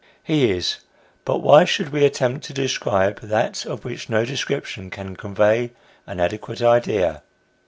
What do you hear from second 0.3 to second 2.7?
is but why should we attempt to